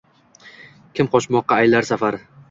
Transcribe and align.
Kim 0.99 1.09
qochmoqqa 1.15 1.57
aylar 1.65 1.89
safar 1.91 2.19